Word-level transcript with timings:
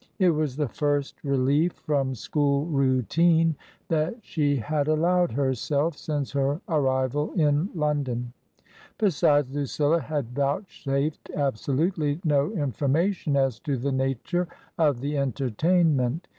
It 0.17 0.31
was 0.31 0.55
the 0.55 0.67
first 0.67 1.23
relief 1.23 1.73
from 1.73 2.15
school 2.15 2.65
routine 2.65 3.55
that 3.89 4.15
she 4.23 4.55
had 4.55 4.87
allowed 4.87 5.31
herself 5.33 5.95
since 5.95 6.31
her 6.31 6.59
arrival 6.67 7.31
in 7.33 7.69
London; 7.75 8.33
besides, 8.97 9.53
Lucilla 9.53 9.99
had 9.99 10.29
vouchsafed 10.33 11.29
absolutely 11.35 12.19
no 12.23 12.49
information 12.53 13.35
as 13.37 13.59
to 13.59 13.77
the 13.77 13.91
nature 13.91 14.47
of 14.75 15.01
the 15.01 15.19
entertainment. 15.19 16.27